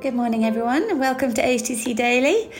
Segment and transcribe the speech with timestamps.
[0.00, 2.52] Good morning, everyone, welcome to HTC Daily.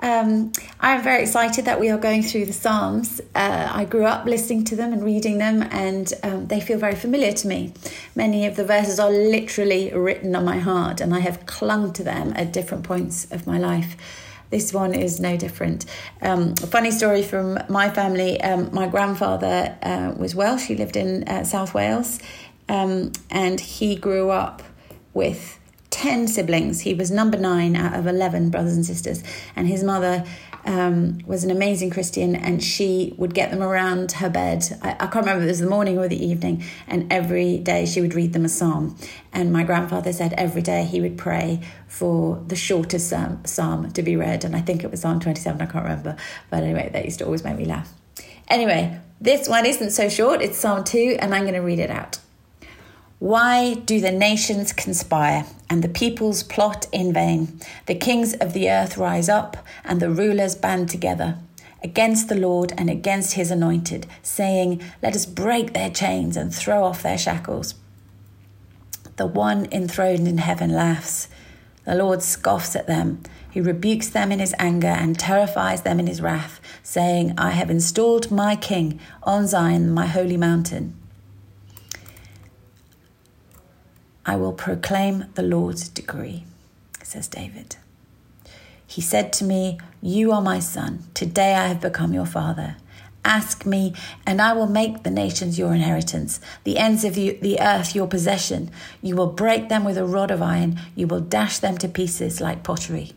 [0.00, 0.50] Um,
[0.80, 3.20] I'm very excited that we are going through the Psalms.
[3.34, 6.94] Uh, I grew up listening to them and reading them, and um, they feel very
[6.94, 7.74] familiar to me.
[8.14, 12.02] Many of the verses are literally written on my heart, and I have clung to
[12.02, 13.94] them at different points of my life.
[14.48, 15.84] This one is no different.
[16.22, 20.96] Um, a funny story from my family um, my grandfather uh, was Welsh, he lived
[20.96, 22.20] in uh, South Wales,
[22.70, 24.62] um, and he grew up
[25.12, 25.58] with
[25.96, 26.82] 10 siblings.
[26.82, 29.24] He was number nine out of 11 brothers and sisters.
[29.56, 30.26] And his mother
[30.66, 34.78] um, was an amazing Christian and she would get them around her bed.
[34.82, 36.62] I, I, can't remember if it was the morning or the evening.
[36.86, 38.98] And every day she would read them a psalm.
[39.32, 44.02] And my grandfather said every day he would pray for the shortest psalm, psalm to
[44.02, 44.44] be read.
[44.44, 46.14] And I think it was Psalm 27, I can't remember.
[46.50, 47.90] But anyway, that used to always make me laugh.
[48.48, 50.42] Anyway, this one isn't so short.
[50.42, 52.18] It's Psalm 2, and I'm going to read it out.
[53.18, 57.58] Why do the nations conspire and the peoples plot in vain?
[57.86, 61.38] The kings of the earth rise up and the rulers band together
[61.82, 66.84] against the Lord and against his anointed, saying, Let us break their chains and throw
[66.84, 67.74] off their shackles.
[69.16, 71.28] The one enthroned in heaven laughs.
[71.86, 73.22] The Lord scoffs at them.
[73.50, 77.70] He rebukes them in his anger and terrifies them in his wrath, saying, I have
[77.70, 80.94] installed my king on Zion, my holy mountain.
[84.26, 86.44] I will proclaim the Lord's decree,
[87.02, 87.76] says David.
[88.84, 91.04] He said to me, You are my son.
[91.14, 92.76] Today I have become your father.
[93.24, 93.94] Ask me,
[94.26, 98.70] and I will make the nations your inheritance, the ends of the earth your possession.
[99.00, 102.40] You will break them with a rod of iron, you will dash them to pieces
[102.40, 103.12] like pottery.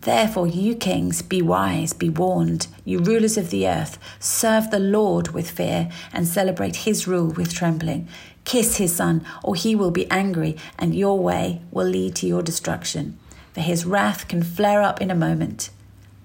[0.00, 2.68] Therefore, you kings, be wise, be warned.
[2.84, 7.52] You rulers of the earth, serve the Lord with fear and celebrate his rule with
[7.52, 8.08] trembling.
[8.46, 12.42] Kiss his son, or he will be angry, and your way will lead to your
[12.42, 13.18] destruction.
[13.52, 15.70] For his wrath can flare up in a moment.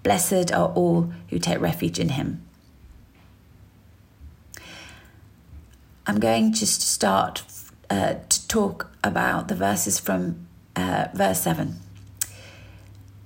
[0.03, 2.45] Blessed are all who take refuge in him.
[6.05, 7.43] I'm going just to start
[7.89, 10.45] uh, to talk about the verses from
[10.75, 11.79] uh, verse 7.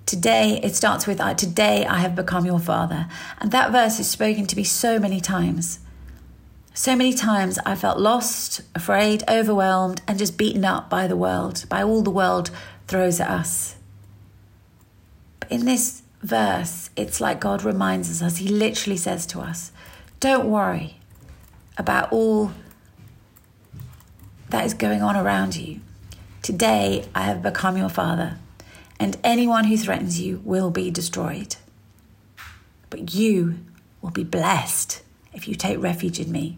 [0.05, 3.07] Today, it starts with, Today I have become your father.
[3.39, 5.79] And that verse is spoken to me so many times.
[6.77, 11.63] So many times I felt lost, afraid, overwhelmed, and just beaten up by the world,
[11.69, 12.51] by all the world
[12.85, 13.77] throws at us.
[15.39, 19.71] But in this verse, it's like God reminds us, He literally says to us,
[20.19, 20.97] Don't worry
[21.77, 22.51] about all
[24.49, 25.79] that is going on around you.
[26.41, 28.37] Today I have become your father,
[28.99, 31.55] and anyone who threatens you will be destroyed.
[32.89, 33.59] But you
[34.01, 35.03] will be blessed
[35.33, 36.57] if you take refuge in me.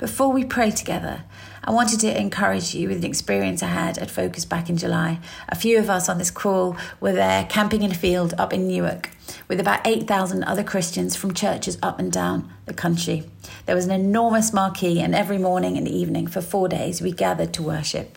[0.00, 1.24] Before we pray together,
[1.62, 5.18] I wanted to encourage you with an experience I had at Focus back in July.
[5.50, 8.66] A few of us on this call were there camping in a field up in
[8.66, 9.10] Newark
[9.46, 13.24] with about 8,000 other Christians from churches up and down the country.
[13.66, 17.52] There was an enormous marquee, and every morning and evening for four days we gathered
[17.52, 18.16] to worship.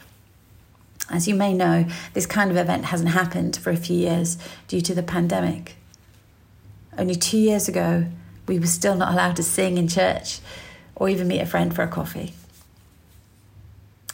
[1.10, 4.38] As you may know, this kind of event hasn't happened for a few years
[4.70, 5.76] due to the pandemic.
[6.98, 8.06] Only two years ago,
[8.48, 10.40] we were still not allowed to sing in church
[10.96, 12.34] or even meet a friend for a coffee.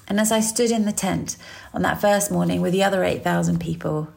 [0.08, 1.38] And as I stood in the tent
[1.74, 4.10] on that first morning with the other 8,000 people,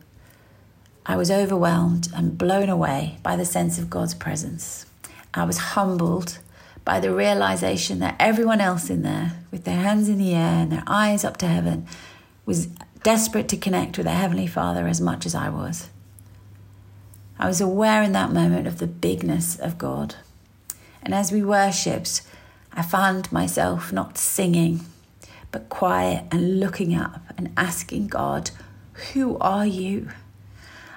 [1.05, 4.87] I was overwhelmed and blown away by the sense of God's presence.
[5.35, 6.39] I was humbled
[6.85, 10.73] by the realization that everyone else in there, with their hands in the air and
[10.73, 11.87] their eyes up to heaven,
[12.47, 12.69] was
[13.03, 15.89] desperate to connect with their Heavenly Father as much as I was.
[17.39, 20.15] I was aware in that moment of the bigness of God.
[21.03, 22.23] And as we worshipped,
[22.75, 24.81] I found myself not singing,
[25.51, 28.51] but quiet and looking up and asking God,
[29.13, 30.09] Who are you?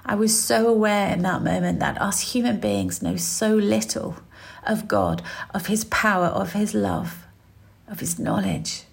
[0.06, 4.18] I was so aware in that moment that us human beings know so little
[4.66, 5.22] of God,
[5.54, 7.25] of His power, of His love,
[7.88, 8.83] of His knowledge.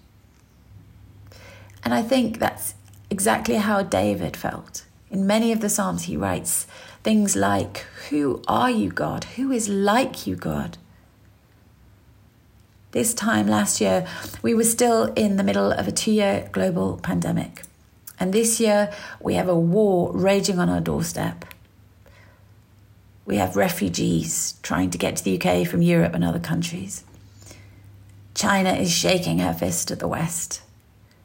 [1.83, 2.75] And I think that's
[3.09, 4.85] exactly how David felt.
[5.11, 6.65] In many of the Psalms, he writes
[7.03, 9.25] things like, Who are you, God?
[9.35, 10.77] Who is like you, God?
[12.93, 14.07] This time last year,
[14.43, 17.63] we were still in the middle of a two year global pandemic.
[18.19, 21.43] And this year, we have a war raging on our doorstep.
[23.25, 27.03] We have refugees trying to get to the UK from Europe and other countries.
[28.35, 30.61] China is shaking her fist at the West.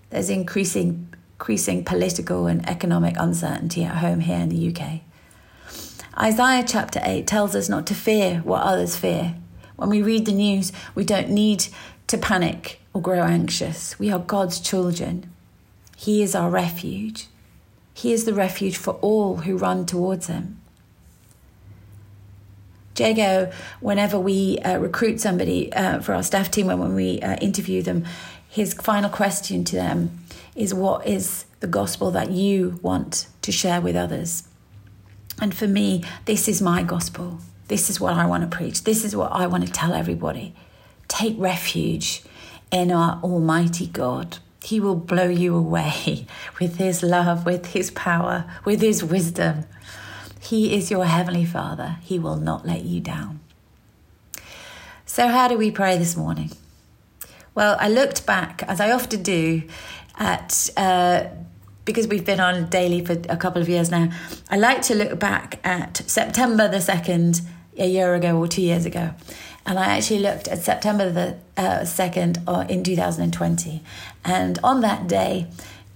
[0.09, 5.01] There's increasing, increasing political and economic uncertainty at home here in the UK.
[6.19, 9.35] Isaiah chapter 8 tells us not to fear what others fear.
[9.79, 11.69] When we read the news, we don't need
[12.09, 13.97] to panic or grow anxious.
[13.97, 15.33] We are God's children.
[15.97, 17.29] He is our refuge.
[17.95, 20.61] He is the refuge for all who run towards Him.
[22.99, 27.37] Jago, whenever we uh, recruit somebody uh, for our staff team and when we uh,
[27.37, 28.05] interview them,
[28.49, 30.19] his final question to them
[30.57, 34.43] is What is the gospel that you want to share with others?
[35.41, 37.39] And for me, this is my gospel.
[37.69, 38.85] This is what I want to preach.
[38.85, 40.55] This is what I want to tell everybody.
[41.07, 42.23] Take refuge
[42.71, 44.39] in our Almighty God.
[44.63, 46.27] He will blow you away
[46.61, 49.65] with His love, with His power, with His wisdom.
[50.41, 51.99] He is your Heavenly Father.
[52.03, 53.41] He will not let you down.
[55.05, 56.53] So, how do we pray this morning?
[57.55, 59.63] Well, I looked back, as I often do,
[60.19, 61.25] at uh,
[61.85, 64.11] because we've been on daily for a couple of years now.
[64.51, 67.41] I like to look back at September the 2nd,
[67.79, 69.15] a year ago or two years ago.
[69.67, 73.83] And I actually looked at September the uh, 2nd uh, in 2020.
[74.25, 75.47] And on that day,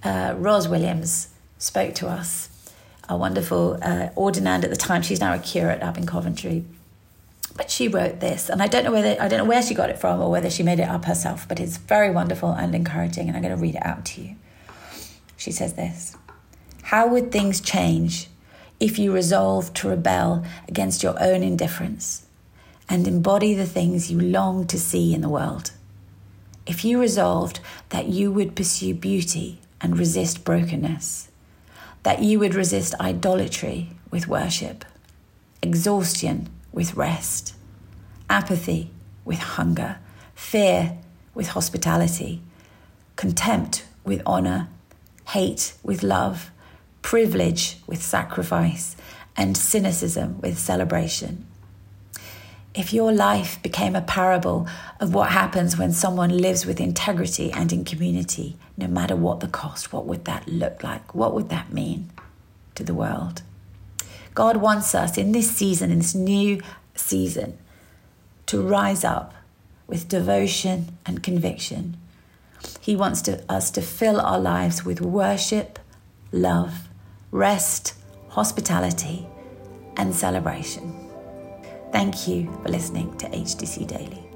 [0.03, 2.51] uh, Rose Williams spoke to us
[3.09, 5.03] a wonderful uh, ordinand at the time.
[5.03, 6.65] She's now a curate up in Coventry.
[7.57, 9.91] But she wrote this, and I don't know whether I don't know where she got
[9.91, 11.47] it from or whether she made it up herself.
[11.47, 14.37] But it's very wonderful and encouraging, and I'm going to read it out to you.
[15.37, 16.17] She says this:
[16.85, 18.29] How would things change
[18.83, 22.27] if you resolve to rebel against your own indifference
[22.89, 25.71] and embody the things you long to see in the world?
[26.67, 31.29] If you resolved that you would pursue beauty and resist brokenness
[32.03, 34.85] that you would resist idolatry with worship,
[35.63, 37.55] exhaustion with rest,
[38.29, 38.91] apathy
[39.25, 39.99] with hunger,
[40.35, 40.99] fear
[41.35, 42.43] with hospitality,
[43.17, 44.69] contempt with honor,
[45.29, 46.51] hate with love,
[47.03, 48.97] privilege with sacrifice,
[49.37, 51.47] and cynicism with celebration.
[52.75, 54.67] If your life became a parable
[54.99, 59.49] of what happens when someone lives with integrity and in community, no matter what the
[59.49, 61.15] cost, what would that look like?
[61.15, 62.11] What would that mean
[62.75, 63.43] to the world?
[64.35, 66.63] God wants us in this season, in this new
[66.95, 67.59] season,
[68.47, 69.35] to rise up
[69.87, 71.99] with devotion and conviction.
[72.81, 75.79] He wants to, us to fill our lives with worship,
[76.31, 76.89] love,
[77.33, 77.95] rest,
[78.29, 79.27] hospitality,
[79.97, 81.09] and celebration.
[81.91, 84.32] Thank you for listening to HTC Daily.